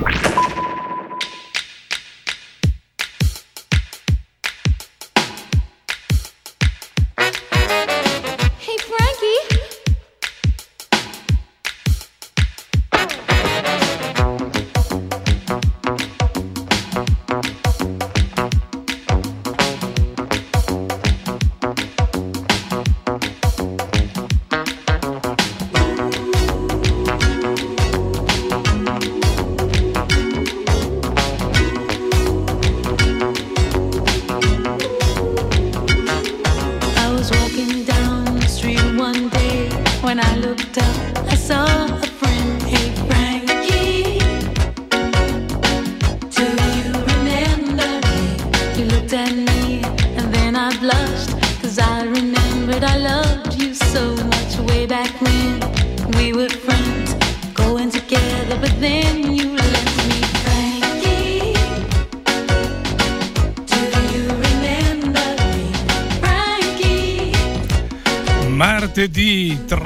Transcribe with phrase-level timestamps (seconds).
[0.00, 0.53] you.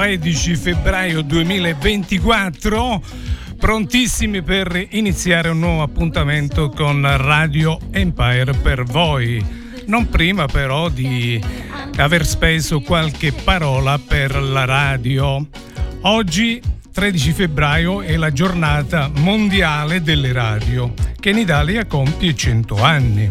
[0.09, 3.03] 13 febbraio 2024
[3.59, 9.45] prontissimi per iniziare un nuovo appuntamento con Radio Empire per voi.
[9.84, 11.39] Non prima però di
[11.97, 15.47] aver speso qualche parola per la radio.
[16.01, 16.59] Oggi
[16.91, 23.31] 13 febbraio è la giornata mondiale delle radio che in Italia compie 100 anni.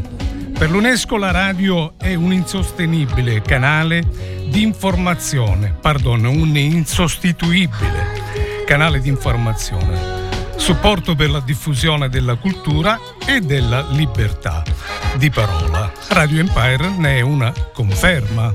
[0.55, 8.25] Per l'UNESCO la radio è un insostenibile canale di informazione, pardon, un insostituibile
[8.65, 14.63] canale di informazione, supporto per la diffusione della cultura e della libertà
[15.17, 15.91] di parola.
[16.09, 18.53] Radio Empire ne è una conferma.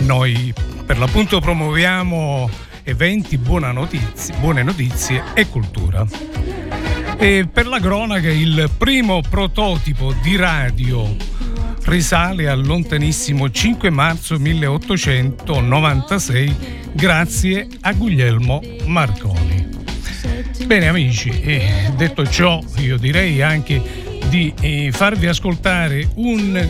[0.00, 0.52] Noi
[0.84, 2.48] per l'appunto promuoviamo
[2.82, 6.04] eventi, notizie, buone notizie e cultura.
[7.16, 11.14] E per la cronaca il primo prototipo di radio
[11.90, 16.56] risale al lontanissimo 5 marzo 1896
[16.92, 19.66] grazie a Guglielmo Marconi.
[20.66, 23.82] Bene amici, eh, detto ciò io direi anche
[24.28, 26.68] di eh, farvi ascoltare un,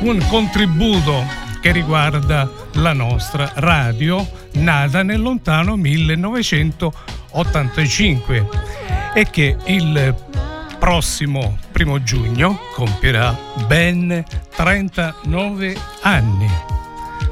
[0.00, 1.22] un contributo
[1.60, 8.48] che riguarda la nostra radio nata nel lontano 1985
[9.12, 10.14] e che il
[10.84, 13.34] prossimo primo giugno compierà
[13.66, 14.22] ben
[14.54, 16.46] 39 anni.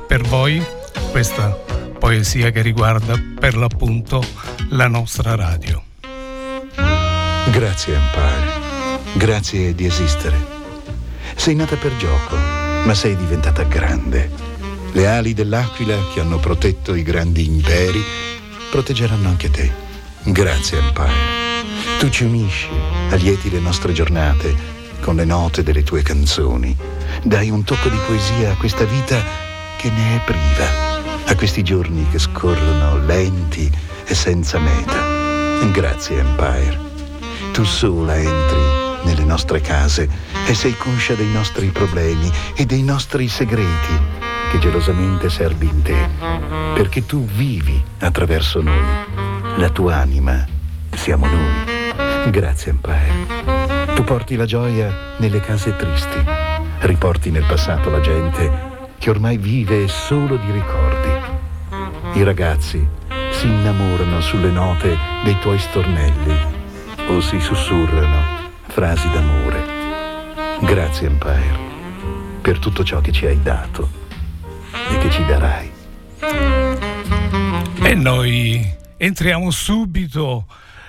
[0.07, 0.65] Per voi
[1.11, 1.51] questa
[1.99, 4.25] poesia che riguarda per l'appunto
[4.71, 5.83] la nostra radio.
[7.51, 8.61] Grazie Empire,
[9.13, 10.39] grazie di esistere.
[11.35, 12.37] Sei nata per gioco,
[12.87, 14.31] ma sei diventata grande.
[14.93, 18.03] Le ali dell'aquila che hanno protetto i grandi imperi
[18.71, 19.71] proteggeranno anche te.
[20.23, 21.42] Grazie Empire.
[21.99, 22.69] Tu ci unisci,
[23.11, 24.55] allieti le nostre giornate
[25.01, 26.77] con le note delle tue canzoni.
[27.23, 29.23] Dai un tocco di poesia a questa vita
[29.77, 33.71] che ne è priva, a questi giorni che scorrono lenti
[34.05, 35.11] e senza meta.
[35.71, 36.79] Grazie Empire.
[37.53, 38.61] Tu sola entri
[39.05, 40.09] nelle nostre case
[40.47, 43.99] e sei conscia dei nostri problemi e dei nostri segreti
[44.51, 46.09] che gelosamente servi in te,
[46.75, 48.85] perché tu vivi attraverso noi.
[49.57, 50.47] La tua anima
[50.95, 51.72] siamo noi.
[52.31, 53.95] Grazie Empire.
[53.95, 56.25] Tu porti la gioia nelle case tristi,
[56.81, 61.11] riporti nel passato la gente che ormai vive solo di ricordi.
[62.15, 62.87] I ragazzi
[63.33, 66.37] si innamorano sulle note dei tuoi stornelli
[67.09, 69.65] o si sussurrano frasi d'amore.
[70.61, 71.71] Grazie Empire
[72.41, 73.89] per tutto ciò che ci hai dato
[74.91, 75.71] e che ci darai.
[77.83, 80.47] E noi entriamo subito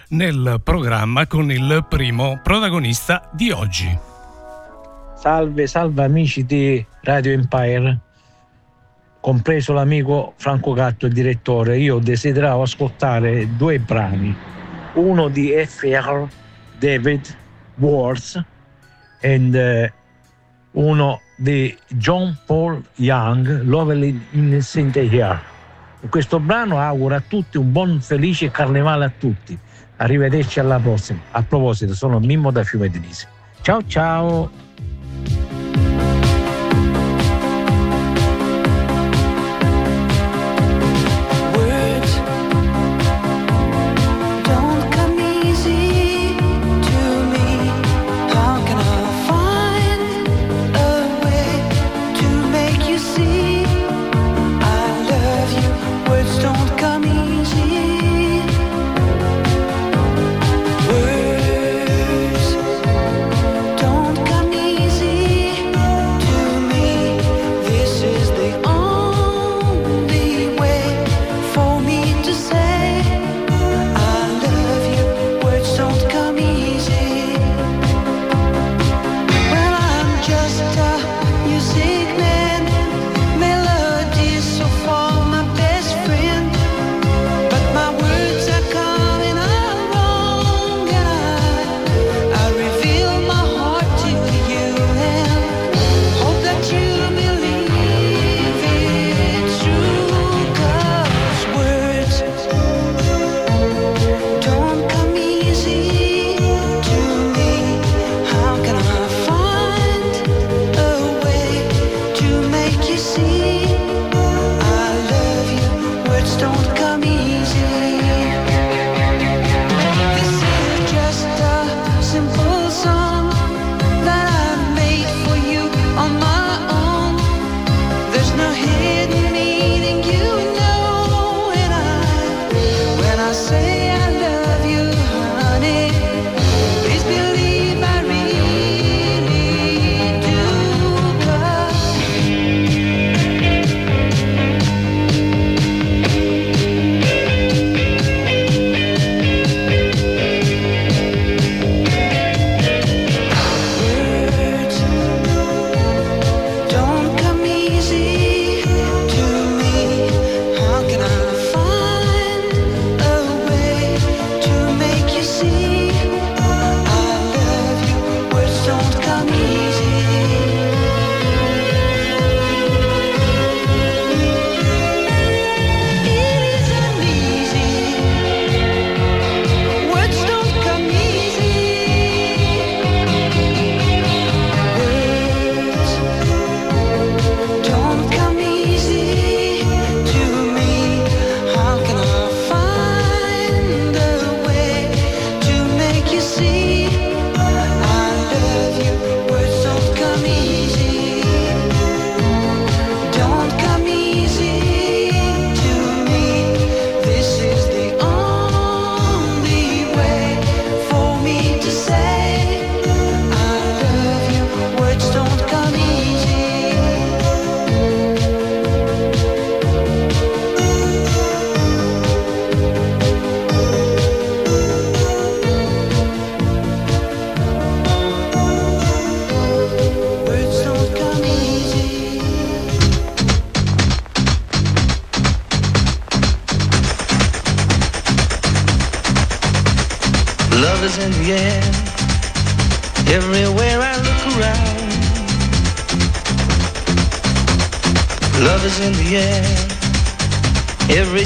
[0.09, 3.97] nel programma con il primo protagonista di oggi.
[5.15, 7.99] Salve, salve amici di Radio Empire,
[9.19, 11.77] compreso l'amico Franco Gatto, il direttore.
[11.77, 14.35] Io desideravo ascoltare due brani,
[14.95, 16.27] uno di F.R.
[16.77, 17.37] David
[17.75, 18.43] Worth
[19.21, 19.91] e
[20.71, 25.39] uh, uno di John Paul Young, Lovely Innocent Here.
[26.09, 29.57] questo brano auguro a tutti un buon felice carnevale a tutti.
[30.03, 31.19] Arrivederci alla prossima.
[31.31, 33.25] A proposito, sono Mimmo da Fiume Denise.
[33.61, 34.51] Ciao ciao!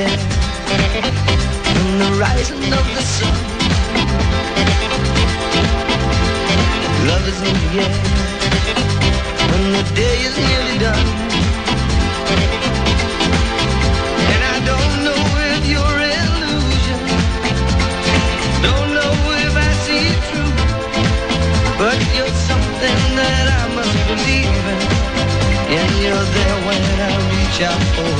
[0.00, 3.36] Is in the rising of the sun.
[7.06, 7.96] Love is in the air
[9.50, 11.08] when the day is nearly done.
[14.32, 17.00] And I don't know if you're illusion,
[18.66, 19.12] don't know
[19.44, 20.52] if I see it true,
[21.76, 24.80] but you're something that I must believe in,
[25.78, 28.19] and you're there when I reach out for.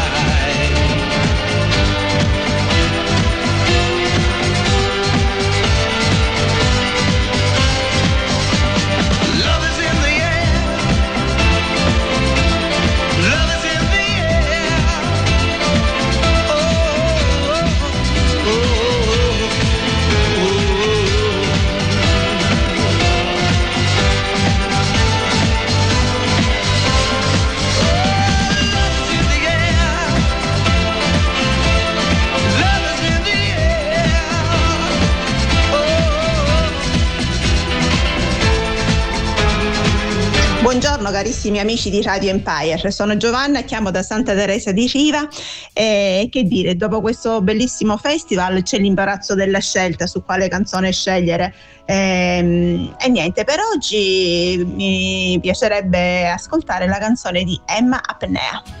[40.71, 45.27] Buongiorno carissimi amici di Radio Empire, sono Giovanna, chiamo da Santa Teresa di Riva.
[45.73, 51.53] E che dire, dopo questo bellissimo festival c'è l'imbarazzo della scelta su quale canzone scegliere.
[51.83, 58.80] Ehm, e niente, per oggi mi piacerebbe ascoltare la canzone di Emma Apnea.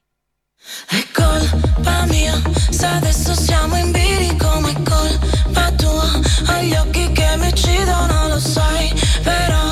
[0.91, 6.09] È colpa mia se adesso siamo in bilico ma è colpa tua.
[6.49, 8.91] Ho gli occhi che mi uccidono lo sai
[9.23, 9.70] Però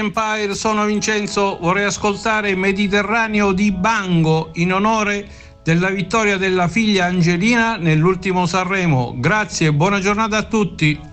[0.00, 5.28] Empire, sono Vincenzo, vorrei ascoltare Mediterraneo di Bango in onore
[5.62, 9.14] della vittoria della figlia Angelina nell'ultimo Sanremo.
[9.18, 11.09] Grazie e buona giornata a tutti.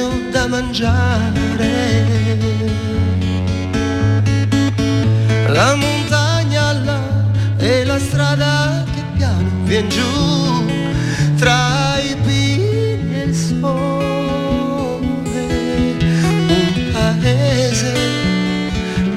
[0.00, 1.98] Mediterraneo da mangiare.
[5.48, 7.00] La montagna là
[7.58, 10.64] e la strada che piano vien giù
[11.36, 14.68] tra i pini e il sole.
[16.48, 17.92] Un paese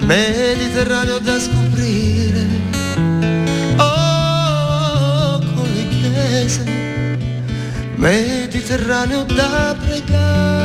[0.01, 2.45] mediterraneo da scoprire.
[3.77, 6.63] Oh, con le chiese
[7.95, 10.62] mediterraneo da pregare.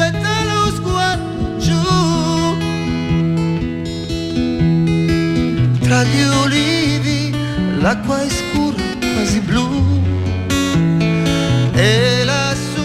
[0.00, 2.56] Getta lo sguardo
[5.80, 7.34] tra gli olivi
[7.80, 8.82] l'acqua è scura
[9.14, 9.98] quasi blu.
[11.74, 12.82] E lassù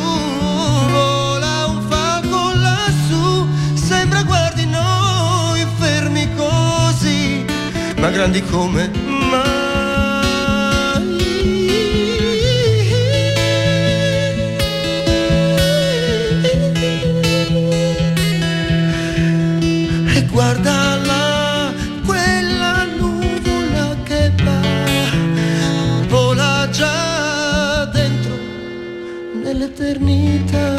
[0.92, 3.48] vola un falco lassù.
[3.74, 7.46] Sembra guardi noi fermi così
[8.00, 9.05] ma grandi come
[30.00, 30.74] nell'eternità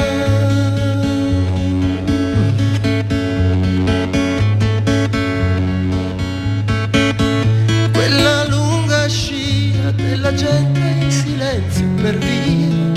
[7.92, 12.92] quella lunga scia della gente in silenzio per via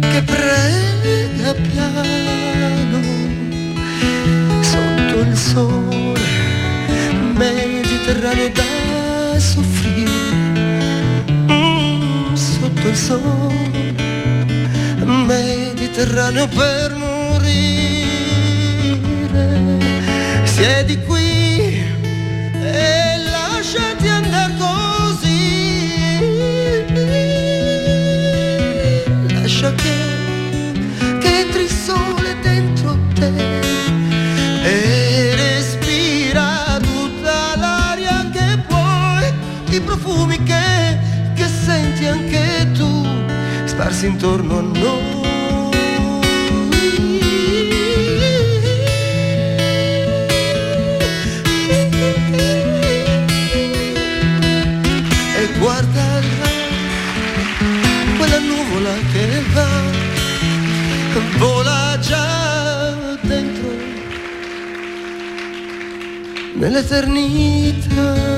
[0.00, 3.02] che prega piano
[4.62, 6.20] sotto il sole
[7.34, 10.12] mediterraneo da soffrire.
[11.50, 13.73] Mm, sotto il sole
[15.24, 18.14] mediterraneo per morire
[20.44, 21.82] siedi qui
[22.62, 25.84] e lasciati andare così
[29.32, 29.94] lascia che
[31.20, 31.68] che entri
[32.42, 33.32] dentro te
[34.62, 39.32] e respira tutta l'aria che puoi,
[39.76, 40.98] i profumi che,
[41.34, 43.06] che senti anche tu,
[43.64, 44.73] sparsi intorno a noi.
[66.74, 68.32] Nell'eternità.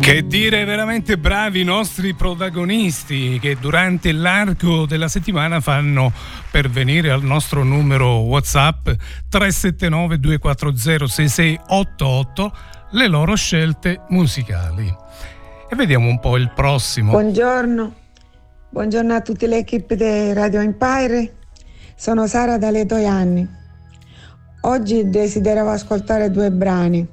[0.00, 6.10] Che dire veramente bravi i nostri protagonisti che durante l'arco della settimana fanno
[6.50, 8.88] pervenire al nostro numero WhatsApp
[9.28, 12.56] 379 240 6688
[12.92, 14.92] le loro scelte musicali.
[15.70, 17.10] E vediamo un po' il prossimo.
[17.10, 17.94] Buongiorno,
[18.70, 21.34] buongiorno a tutte le equip di Radio Empire.
[22.00, 23.44] Sono Sara da Letoianni.
[24.60, 27.04] Oggi desideravo ascoltare due brani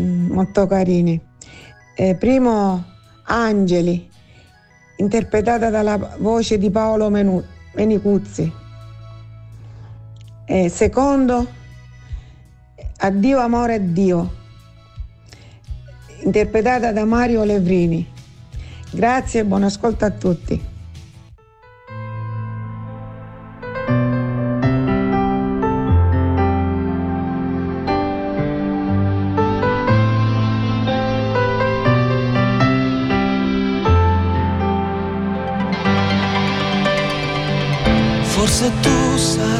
[0.00, 1.24] mm, molto carini.
[1.94, 2.84] Eh, primo,
[3.22, 4.10] Angeli,
[4.96, 8.52] interpretata dalla voce di Paolo Menu- Menicuzzi.
[10.44, 11.46] E secondo,
[12.96, 14.32] Addio amore a Dio,
[16.24, 18.04] interpretata da Mario Levrini.
[18.90, 20.72] Grazie e buon ascolto a tutti.
[38.54, 39.53] Forse tu sarai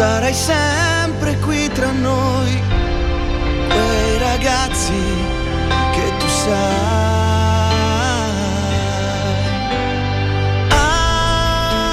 [0.00, 2.62] Sarai sempre qui tra noi,
[3.68, 5.02] quei ragazzi
[5.92, 6.88] che tu sai.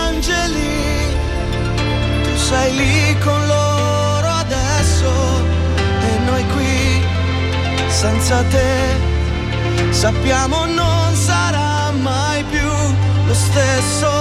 [0.05, 0.79] Angeli,
[2.23, 5.11] tu sei lì con loro adesso
[6.07, 7.05] e noi qui
[7.89, 12.71] senza te sappiamo non sarà mai più
[13.25, 14.16] lo stesso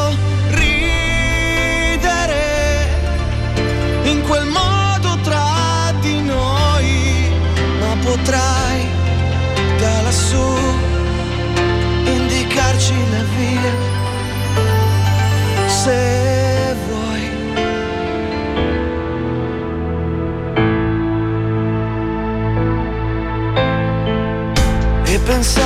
[25.26, 25.65] E pensarti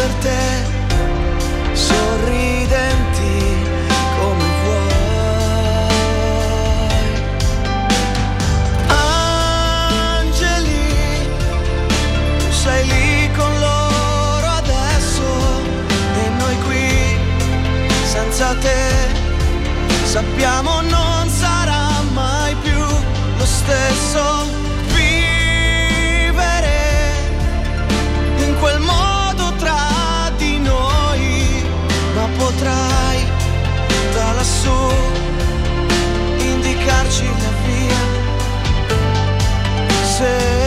[0.00, 0.42] per te,
[1.74, 3.36] sorridenti
[4.16, 4.88] come vuoi.
[10.16, 10.84] Angeli,
[12.48, 15.26] sei lì con loro adesso
[16.22, 17.18] e noi qui
[18.04, 18.80] senza te
[20.04, 22.84] sappiamo non sarà mai più
[23.38, 24.59] lo stesso
[34.40, 34.72] lassù
[36.38, 38.02] indicarci la via.
[40.16, 40.59] Se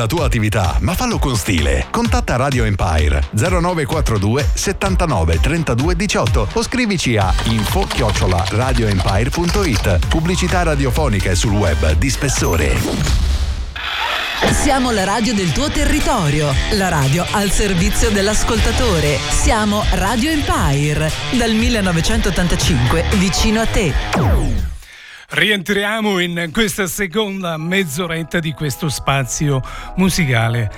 [0.10, 1.86] tua attività, ma fallo con stile.
[1.92, 7.88] Contatta Radio Empire 0942 79 32 18 o scrivici a info
[8.50, 10.08] radioempire.it.
[10.08, 12.76] Pubblicità radiofonica e sul web di spessore.
[14.52, 19.20] Siamo la radio del tuo territorio, la radio al servizio dell'ascoltatore.
[19.30, 24.79] Siamo Radio Empire, dal 1985 vicino a te.
[25.32, 29.62] Rientriamo in questa seconda mezz'oretta di questo spazio
[29.96, 30.72] musicale.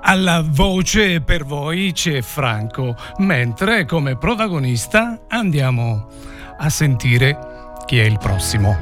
[0.00, 6.08] Alla voce per voi c'è Franco, mentre come protagonista andiamo
[6.56, 7.38] a sentire
[7.86, 8.76] chi è il prossimo.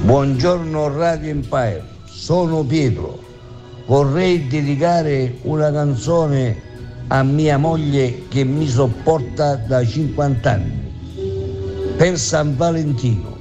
[0.00, 3.28] Buongiorno Radio Empire, sono Pietro
[3.90, 6.68] vorrei dedicare una canzone
[7.08, 10.92] a mia moglie che mi sopporta da 50 anni.
[11.96, 13.39] Per San Valentino.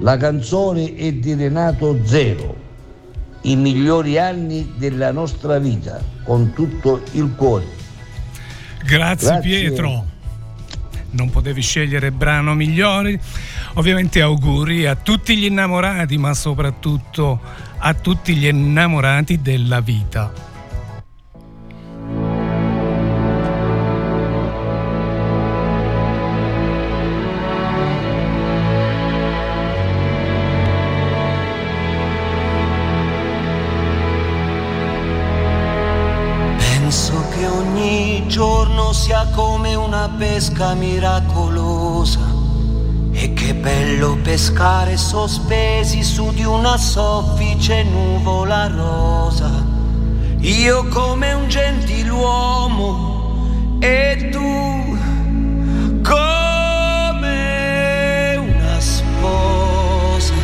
[0.00, 2.66] La canzone è di Renato Zero.
[3.42, 7.66] I migliori anni della nostra vita, con tutto il cuore.
[8.84, 9.40] Grazie, Grazie.
[9.40, 10.04] Pietro.
[11.10, 13.18] Non potevi scegliere brano migliore.
[13.74, 17.40] Ovviamente auguri a tutti gli innamorati, ma soprattutto
[17.78, 20.47] a tutti gli innamorati della vita.
[40.18, 42.18] Pesca miracolosa
[43.12, 49.48] e che bello pescare sospesi su di una soffice nuvola rosa.
[50.40, 52.96] Io come un gentiluomo
[53.78, 54.98] e tu
[56.02, 56.36] come
[58.36, 60.34] una sposa.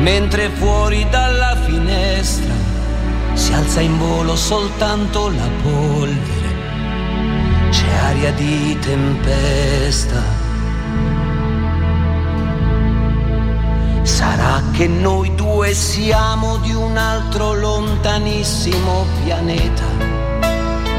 [0.00, 2.43] Mentre fuori dalla finestra
[3.54, 6.44] alza in volo soltanto la polvere
[7.70, 10.22] c'è aria di tempesta.
[14.02, 19.86] Sarà che noi due siamo di un altro lontanissimo pianeta,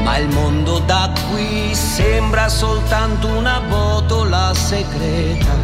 [0.02, 5.54] ma il mondo da qui sembra soltanto una botola segreta.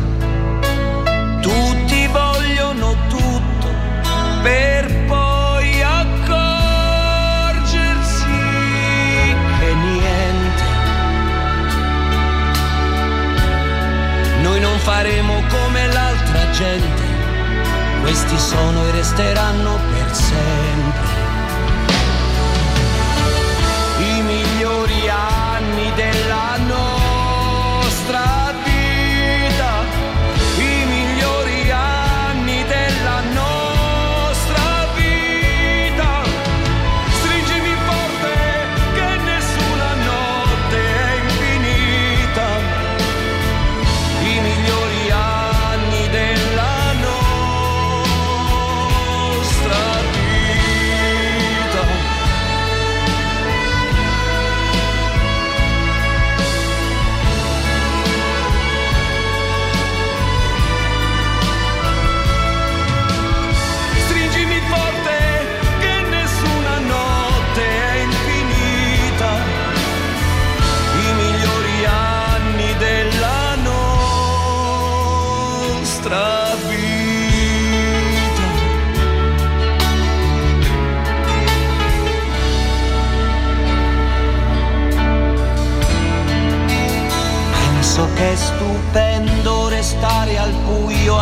[1.40, 3.68] Tutti vogliono tutto
[4.42, 5.06] per
[14.82, 17.02] faremo come l'altra gente,
[18.00, 20.71] questi sono e resteranno per sempre.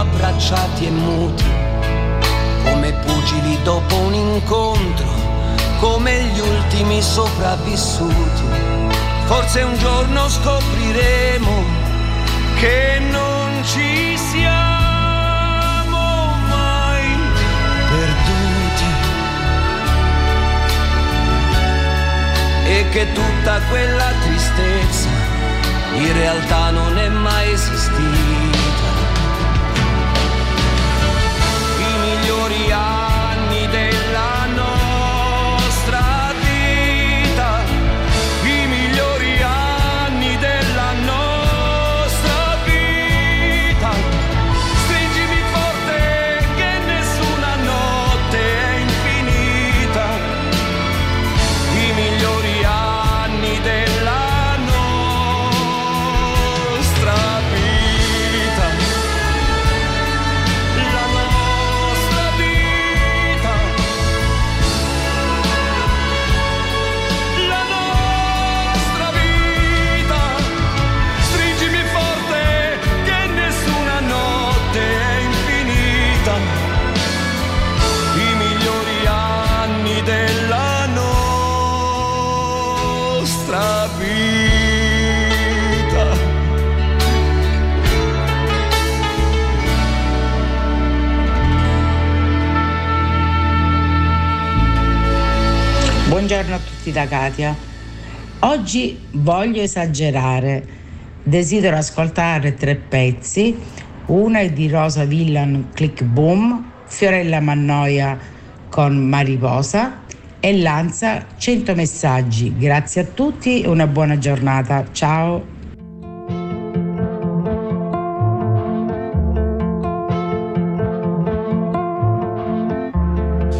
[0.01, 1.45] Abbracciati e muti,
[2.65, 5.07] come pugili dopo un incontro,
[5.79, 8.45] come gli ultimi sopravvissuti.
[9.27, 11.65] Forse un giorno scopriremo
[12.57, 15.99] che non ci siamo
[16.49, 17.19] mai
[17.91, 18.85] perduti
[22.65, 25.09] e che tutta quella tristezza
[25.95, 28.50] in realtà non è mai esistita.
[32.51, 32.90] Migliori anni
[96.31, 97.57] Buongiorno a tutti da Katia.
[98.43, 100.65] Oggi voglio esagerare.
[101.25, 103.59] Desidero ascoltare tre pezzi.
[104.07, 108.17] Uno è di Rosa Villan Click Boom, Fiorella Mannoia
[108.69, 110.03] con Mariposa
[110.39, 112.57] e Lanza 100 messaggi.
[112.57, 114.87] Grazie a tutti e una buona giornata.
[114.93, 115.60] Ciao.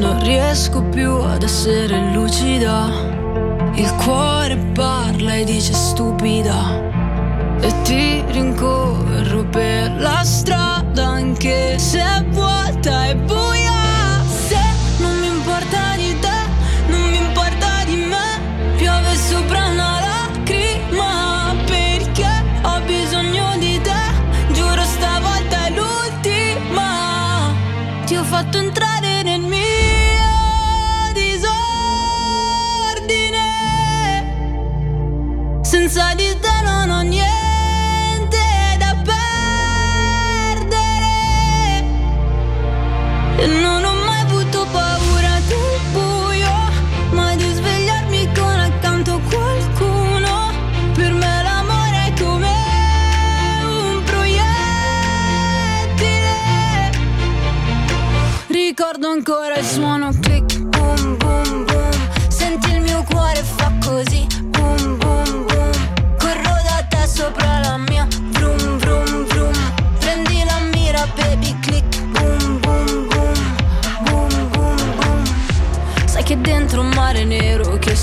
[0.01, 2.89] Non riesco più ad essere lucida.
[3.75, 6.81] Il cuore parla e dice stupida.
[7.61, 13.80] E ti rincorro per la strada anche se è vuota e buia.
[35.91, 36.50] Senza di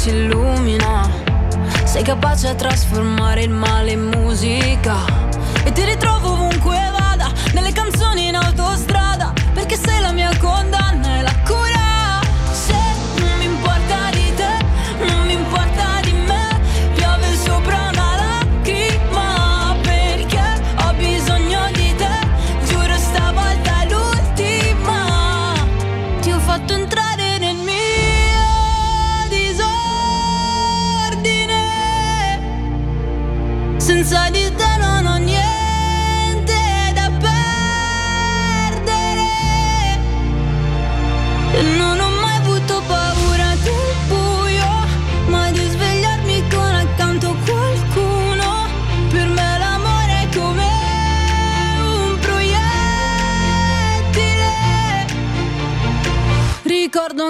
[0.08, 1.10] si illumina,
[1.84, 4.96] sei capace a trasformare il male in musica.
[5.66, 8.07] E ti ritrovo ovunque vada, nelle canzoni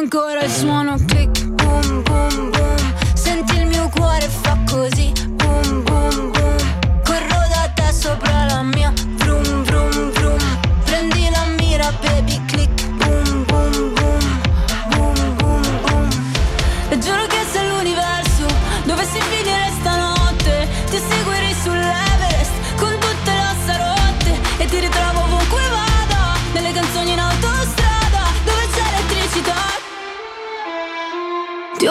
[0.10, 1.07] Ricordo ancora il suono click,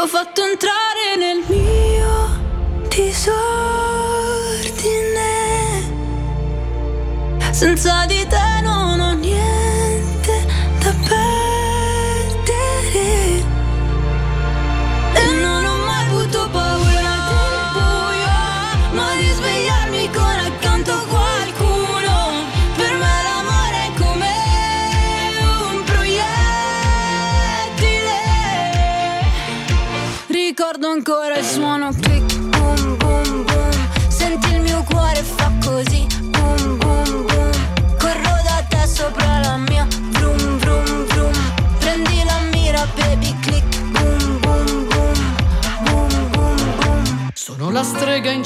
[0.07, 2.39] ho fatto entrare nel mio
[2.89, 3.35] disordine.
[7.51, 8.46] Senza di te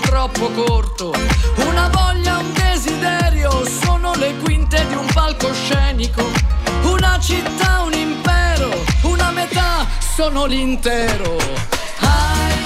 [0.00, 1.12] troppo corto,
[1.68, 6.24] una voglia, un desiderio, sono le quinte di un palcoscenico,
[6.82, 11.36] una città, un impero, una metà, sono l'intero.
[12.00, 12.65] Ai,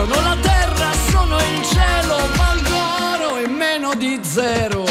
[0.00, 2.74] Sono la terra, sono il cielo, valgo
[3.12, 4.84] oro e meno di zero.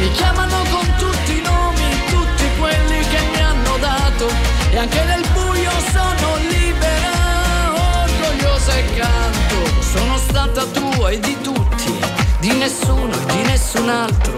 [0.00, 4.26] Mi chiamano con tutti i nomi, tutti quelli che mi hanno dato
[4.72, 7.12] e anche nel buio sono libera,
[8.02, 9.82] orgogliosa e canto.
[9.82, 11.94] Sono stata tua e di tutti,
[12.40, 14.37] di nessuno e di nessun altro,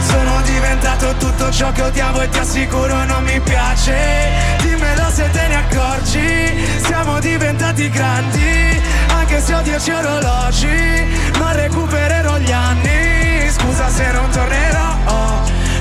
[0.00, 4.50] Sono diventato tutto ciò che odiavo e ti assicuro non mi piace.
[4.62, 11.04] Dimmelo se te ne accorgi Siamo diventati grandi Anche se ho dieci orologi
[11.38, 13.50] Non recupererò gli anni.
[13.50, 14.96] Scusa se non tornerò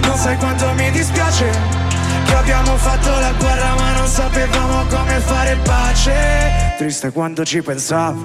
[0.03, 1.49] Non sai quanto mi dispiace
[2.26, 6.74] Che abbiamo fatto la guerra ma non sapevamo come fare pace.
[6.78, 8.20] Triste quando ci pensavo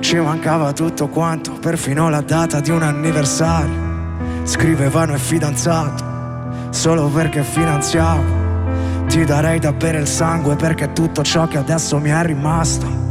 [0.00, 3.83] Ci mancava tutto quanto Perfino la data di un anniversario
[4.44, 6.04] Scrivevano è fidanzato
[6.68, 12.10] Solo perché finanziavo Ti darei da bere il sangue Perché tutto ciò che adesso mi
[12.10, 13.02] è rimasto.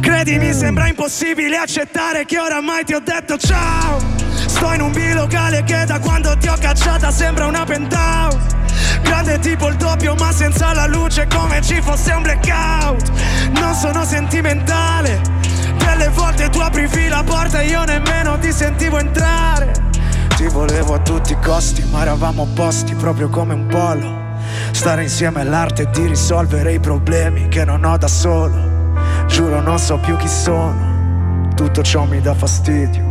[0.00, 4.00] Credimi sembra impossibile accettare Che oramai ti ho detto ciao.
[4.34, 8.60] Sto in un bilocale che da quando ti ho cacciata Sembra una penthouse.
[9.02, 13.10] Grande tipo il doppio ma senza la luce Come ci fosse un blackout.
[13.54, 15.22] Non sono sentimentale
[15.78, 19.90] Delle volte tu aprivi la porta E io nemmeno ti sentivo entrare
[20.42, 24.20] ti volevo a tutti i costi, ma eravamo opposti proprio come un polo.
[24.72, 28.90] Stare insieme è l'arte di risolvere i problemi che non ho da solo.
[29.28, 33.04] Giuro non so più chi sono, tutto ciò mi dà fastidio.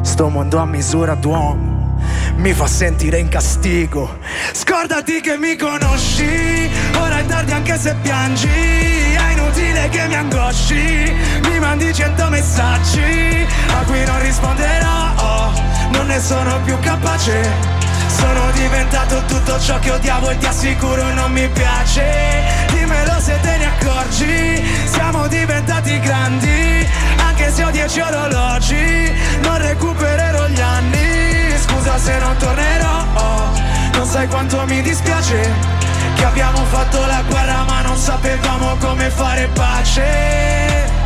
[0.00, 1.98] Sto mondo a misura d'uomo
[2.36, 4.16] mi fa sentire in castigo.
[4.52, 8.48] Scordati che mi conosci, ora è tardi anche se piangi.
[8.48, 11.12] È inutile che mi angosci,
[11.42, 14.99] mi mandi cento messaggi a cui non risponderò.
[15.90, 17.78] Non ne sono più capace.
[18.06, 22.04] Sono diventato tutto ciò che odiavo e ti assicuro non mi piace.
[22.72, 26.86] Dimmelo se te ne accorgi, siamo diventati grandi,
[27.24, 29.12] anche se ho dieci orologi,
[29.42, 31.58] non recupererò gli anni.
[31.58, 33.04] Scusa se non tornerò,
[33.94, 35.78] non sai quanto mi dispiace.
[36.14, 40.99] Che abbiamo fatto la guerra ma non sapevamo come fare pace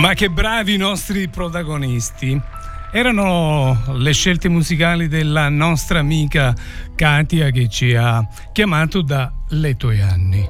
[0.00, 2.38] Ma che bravi i nostri protagonisti.
[2.92, 6.54] Erano le scelte musicali della nostra amica
[6.94, 10.46] Katia che ci ha chiamato da Le tuoi anni.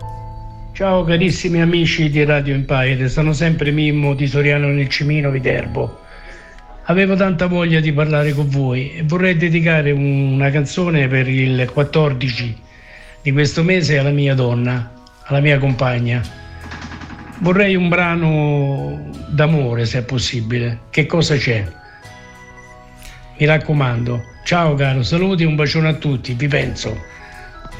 [0.72, 6.00] Ciao carissimi amici di Radio Empire, sono sempre Mimmo di Soriano nel Cimino Viterbo.
[6.86, 12.56] Avevo tanta voglia di parlare con voi e vorrei dedicare una canzone per il 14
[13.22, 14.92] di questo mese alla mia donna,
[15.24, 16.44] alla mia compagna
[17.38, 20.80] Vorrei un brano d'amore se è possibile.
[20.90, 21.66] Che cosa c'è?
[23.38, 24.22] Mi raccomando.
[24.44, 26.96] Ciao caro, saluti e un bacione a tutti, vi penso.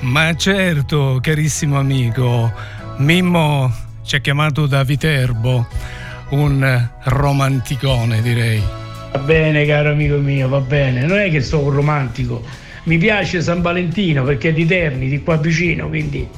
[0.01, 2.53] Ma certo, carissimo amico.
[2.99, 5.67] Mimmo ci ha chiamato da Viterbo,
[6.31, 8.63] un romanticone direi.
[9.13, 11.03] Va bene, caro amico mio, va bene.
[11.07, 12.45] Non è che sono un romantico.
[12.85, 16.29] Mi piace San Valentino perché è di Terni, di qua vicino, quindi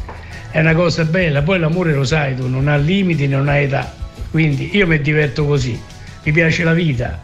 [0.51, 3.93] è una cosa bella, poi l'amore lo sai tu, non ha limiti, non ha età,
[4.31, 5.81] quindi io mi diverto così,
[6.25, 7.23] mi piace la vita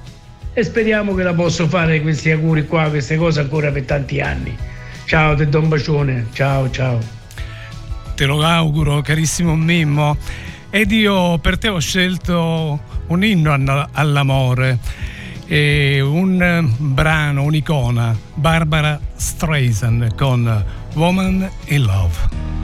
[0.53, 4.57] e speriamo che la posso fare questi auguri qua, queste cose ancora per tanti anni.
[5.07, 6.99] Ciao, te do un bacione, ciao ciao.
[8.15, 10.17] Te lo auguro carissimo Mimmo
[10.71, 14.79] ed io per te ho scelto un inno all'amore.
[15.47, 20.65] E un brano, un'icona, Barbara Streisand con
[20.95, 22.64] Woman in Love.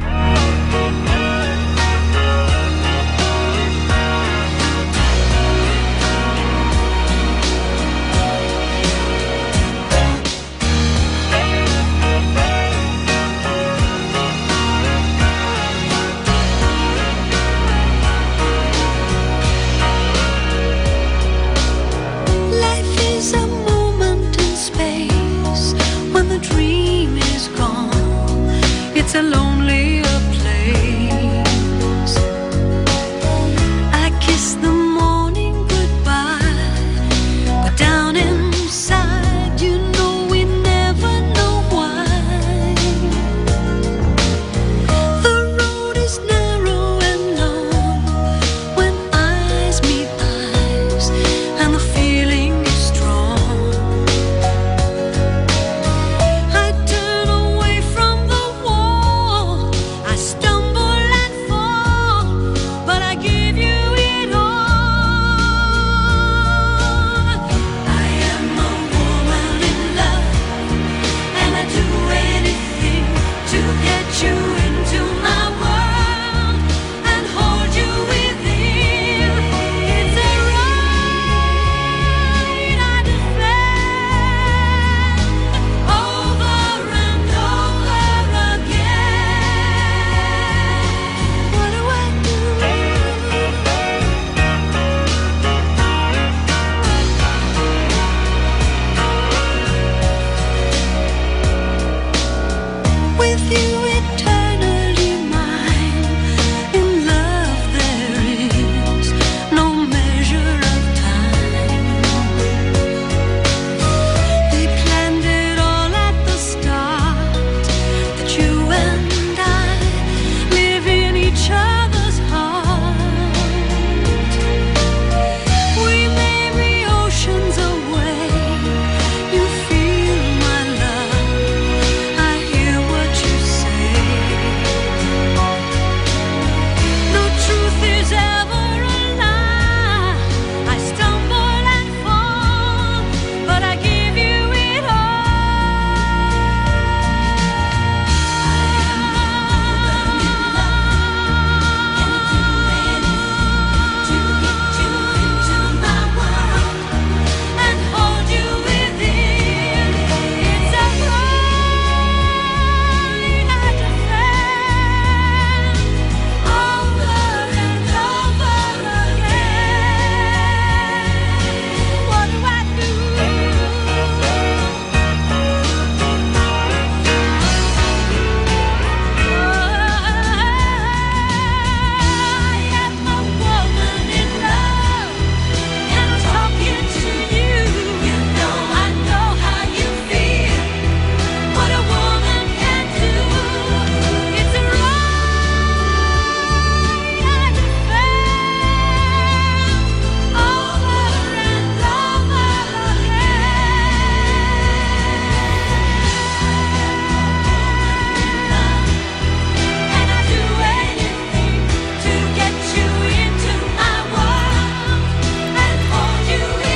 [103.33, 104.39] with you it turns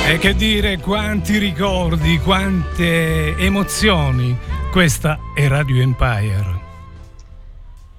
[0.07, 4.37] E che dire, quanti ricordi, quante emozioni.
[4.71, 6.61] Questa è Radio Empire.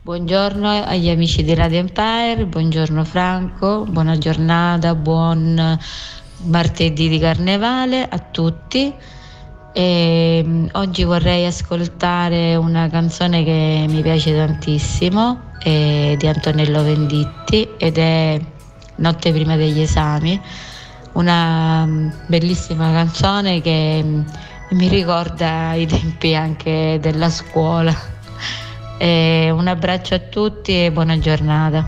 [0.03, 5.77] Buongiorno agli amici di Radio Empire, buongiorno Franco, buona giornata, buon
[6.45, 8.95] martedì di carnevale a tutti.
[9.73, 17.69] E, mm, oggi vorrei ascoltare una canzone che mi piace tantissimo, è di Antonello Venditti
[17.77, 18.41] ed è
[18.99, 20.41] Notte prima degli esami,
[21.17, 24.21] una mm, bellissima canzone che mm,
[24.71, 27.95] mi ricorda i tempi anche della scuola.
[28.99, 31.87] E un abbraccio a tutti e buona giornata.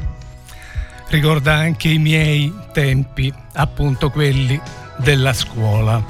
[1.08, 4.60] Ricorda anche i miei tempi, appunto quelli
[4.98, 6.04] della scuola.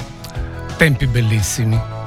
[0.76, 1.97] Tempi bellissimi.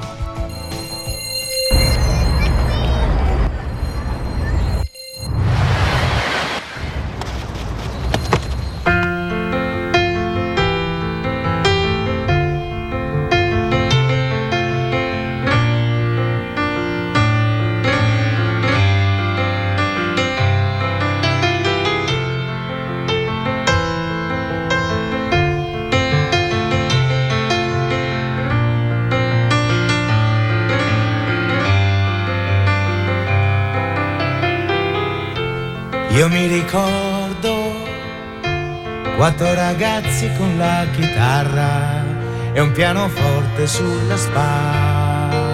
[40.22, 42.04] Ragazzi con la chitarra
[42.52, 45.50] e un pianoforte sulla spalla.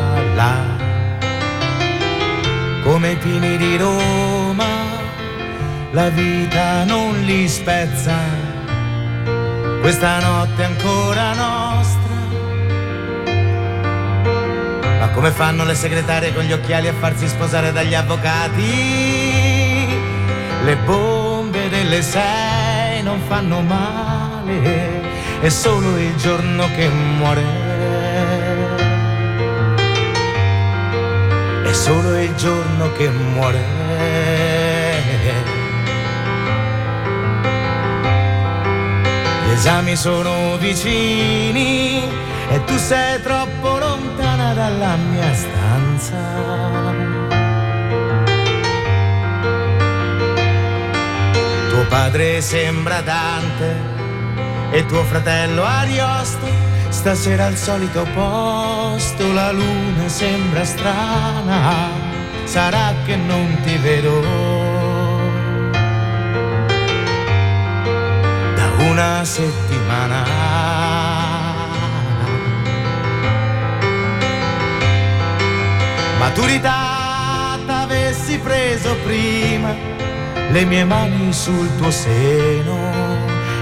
[2.82, 4.66] Come i pini di Roma,
[5.92, 8.16] la vita non li spezza.
[9.80, 12.06] Questa notte è ancora nostra.
[14.98, 19.06] Ma come fanno le segretarie con gli occhiali a farsi sposare dagli avvocati?
[20.64, 24.17] Le bombe delle sei non fanno male,
[25.40, 27.42] è solo il giorno che muore.
[31.64, 33.64] È solo il giorno che muore.
[39.46, 42.02] Gli esami sono vicini
[42.50, 46.16] e tu sei troppo lontana dalla mia stanza.
[51.68, 53.97] Tuo padre sembra Dante
[54.70, 56.46] e tuo fratello Ariosto.
[56.88, 61.90] Stasera al solito posto la luna sembra strana,
[62.44, 64.20] sarà che non ti vedo.
[68.54, 70.24] Da una settimana.
[76.18, 79.72] Maturità t'avessi preso prima
[80.50, 82.97] le mie mani sul tuo seno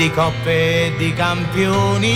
[0.00, 2.14] di coppe e di campioni,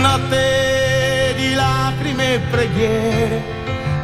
[0.00, 3.42] notte di lacrime e preghiere,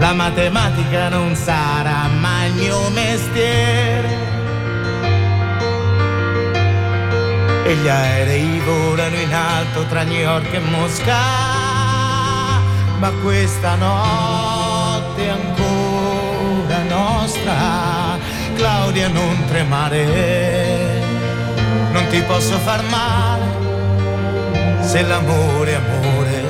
[0.01, 4.09] la matematica non sarà mai il mio mestiere.
[7.64, 11.22] E gli aerei volano in alto tra New York e Mosca,
[12.99, 18.18] ma questa notte ancora nostra.
[18.57, 20.93] Claudia non tremare,
[21.95, 23.47] non ti posso far male
[24.82, 26.42] se l'amore amore.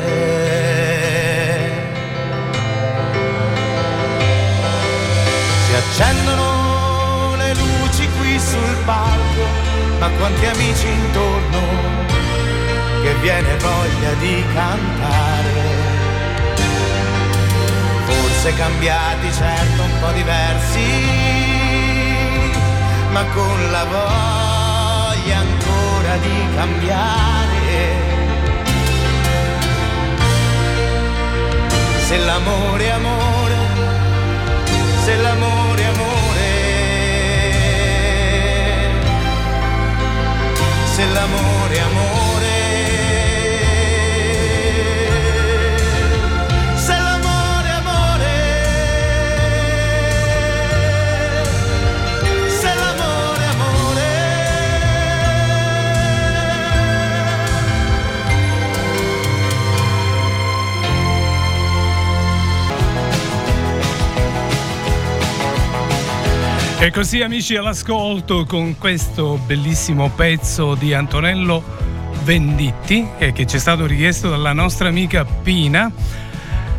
[5.67, 9.47] Si accendono le luci qui sul palco,
[9.99, 11.61] ma quanti amici intorno
[13.03, 15.83] che viene voglia di cantare.
[18.07, 21.43] Forse cambiati, certo un po' diversi
[23.11, 24.44] ma con la voglia
[26.17, 28.03] di cambiare.
[32.07, 33.57] Se l'amore è amore,
[35.05, 36.53] se l'amore è amore,
[40.95, 42.24] se l'amore è amore.
[66.85, 71.65] E così amici all'ascolto con questo bellissimo pezzo di Antonello
[72.25, 75.91] Venditti eh, che ci è stato richiesto dalla nostra amica Pina.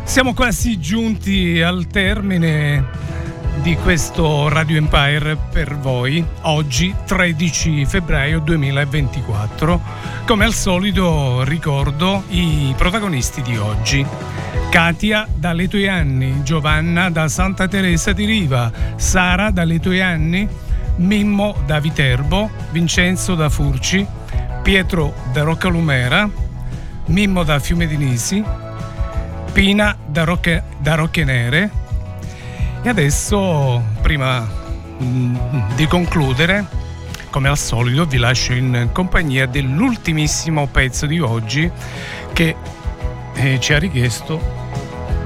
[0.04, 2.84] Siamo quasi giunti al termine
[3.62, 9.80] di questo Radio Empire per voi oggi 13 febbraio 2024.
[10.24, 14.06] Come al solito ricordo i protagonisti di oggi.
[14.70, 20.46] Katia dalle tue anni, Giovanna da Santa Teresa di Riva, Sara dalle tue anni,
[20.96, 24.06] Mimmo da Viterbo, Vincenzo da Furci,
[24.62, 26.28] Pietro da Roccalumera,
[27.06, 28.44] Mimmo da Fiume di Nisi,
[29.52, 31.70] Pina da Rocche, da Rocche Nere.
[32.82, 34.46] E adesso, prima
[35.02, 35.36] mm,
[35.74, 36.64] di concludere,
[37.30, 41.70] come al solito, vi lascio in compagnia dell'ultimissimo pezzo di oggi
[42.32, 42.56] che
[43.36, 44.40] eh, ci ha richiesto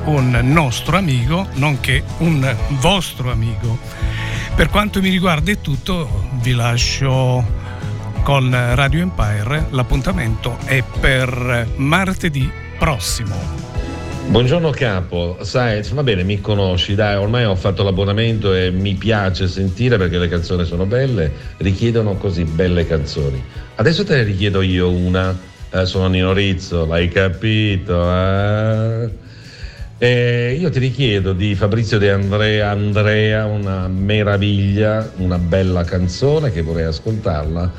[0.05, 3.79] un nostro amico, nonché un vostro amico.
[4.55, 7.45] Per quanto mi riguarda è tutto, vi lascio
[8.23, 9.67] con Radio Empire.
[9.71, 13.69] L'appuntamento è per martedì prossimo.
[14.31, 19.49] Buongiorno capo, sai, va bene, mi conosci, dai, ormai ho fatto l'abbonamento e mi piace
[19.49, 23.43] sentire perché le canzoni sono belle, richiedono così belle canzoni.
[23.75, 25.37] Adesso te ne richiedo io una,
[25.71, 28.03] eh, sono Nino Rizzo, l'hai capito?
[28.11, 29.11] Eh?
[29.99, 36.63] E io ti richiedo di Fabrizio De Andrea, Andrea, una meraviglia, una bella canzone che
[36.63, 37.71] vorrei ascoltarla.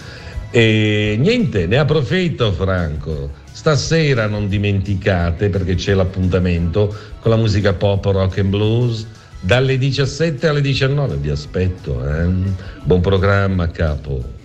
[0.52, 3.32] E niente, ne approfitto Franco.
[3.52, 9.08] Stasera non dimenticate perché c'è l'appuntamento con la musica pop, rock and blues.
[9.40, 12.08] Dalle 17 alle 19 vi aspetto.
[12.08, 12.30] Eh?
[12.84, 14.40] Buon programma, capo.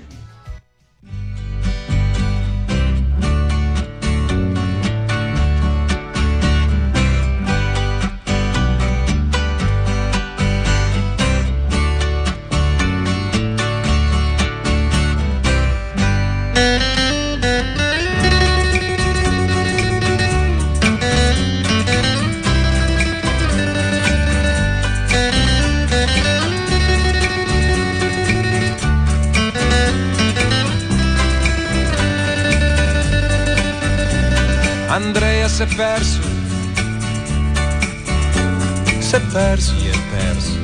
[39.37, 40.59] Si è perso, si è perso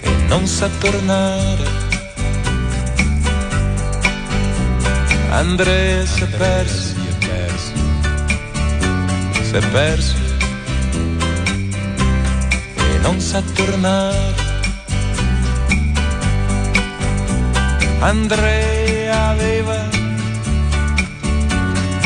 [0.00, 1.64] e non sa tornare.
[5.30, 7.72] Andrea si è perso, si è perso,
[9.42, 10.16] si è perso
[12.76, 14.48] e non sa tornare.
[18.00, 19.88] Andrea aveva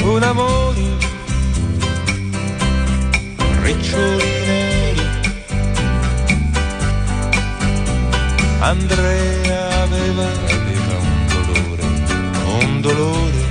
[0.02, 0.96] un amore,
[3.62, 4.64] riccioli
[8.67, 11.83] Andrea aveva, aveva un dolore,
[12.65, 13.43] un dolore,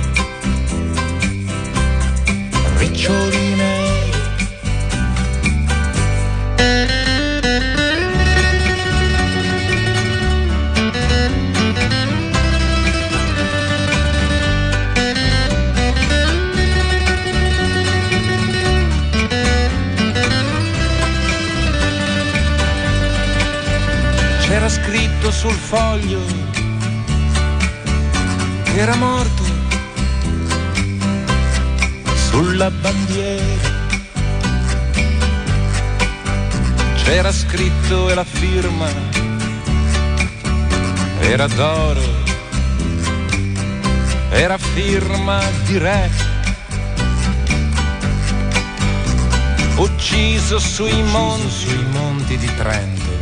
[25.44, 26.22] sul foglio
[28.76, 29.42] era morto
[32.14, 33.72] sulla bandiera.
[36.94, 38.88] C'era scritto e la firma
[41.20, 42.00] era d'oro,
[44.30, 46.10] era firma di re.
[49.76, 53.14] Ucciso sui monti, sui monti di Trento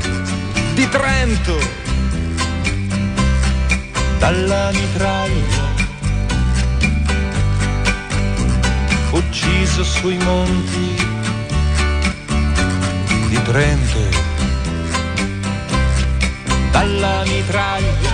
[0.74, 1.91] di Trento
[4.22, 5.64] dalla mitraglia
[9.10, 10.94] ucciso sui monti
[13.26, 13.98] di Trento.
[16.70, 18.11] Dalla mitraglia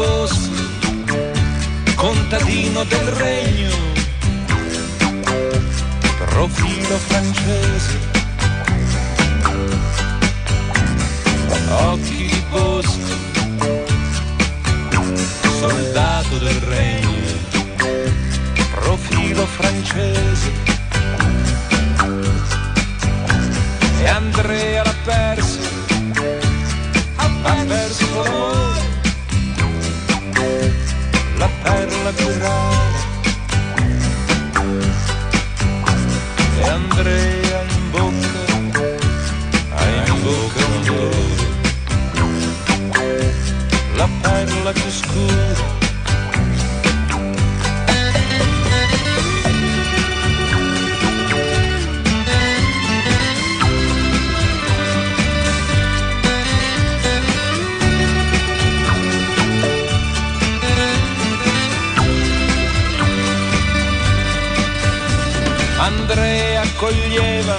[0.00, 0.50] boschi,
[1.94, 3.76] contadino del regno,
[6.16, 7.98] profilo francese,
[11.68, 13.14] occhi di bosco,
[15.58, 17.12] soldato del regno,
[18.70, 20.50] profilo francese.
[23.98, 25.58] E Andrea l'ha perso,
[27.16, 27.28] ha
[27.66, 28.59] perso l'amore.
[32.10, 32.79] Sakura.
[67.10, 67.58] Andrea coglieva,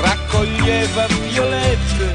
[0.00, 2.12] raccoglieva violette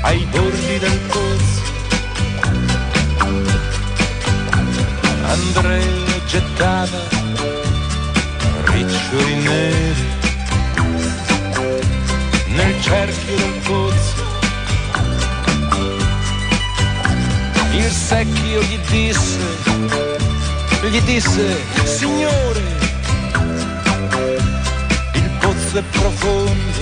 [0.00, 1.62] ai bordi del pozzo.
[5.22, 6.98] Andrea gettava
[8.64, 10.06] riccioli neri
[12.46, 14.30] nel cerchio del pozzo.
[17.70, 19.70] Il secchio gli disse
[20.90, 22.81] gli disse, signore,
[25.78, 26.80] è profondo,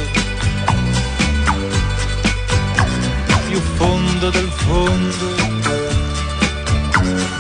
[3.48, 5.34] più fondo del fondo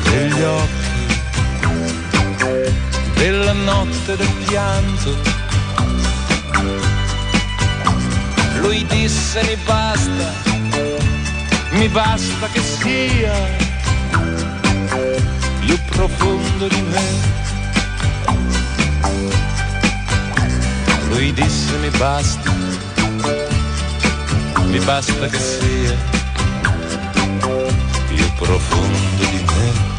[0.04, 1.06] degli occhi,
[3.14, 5.16] della notte del pianto.
[8.60, 10.32] Lui disse mi basta,
[11.70, 13.32] mi basta che sia
[15.58, 17.38] più profondo di me.
[21.20, 22.50] Lui disse mi basta,
[24.68, 25.94] mi basta che sia
[28.08, 29.89] più profondo di me.